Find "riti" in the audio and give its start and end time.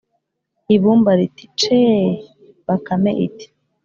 1.19-1.45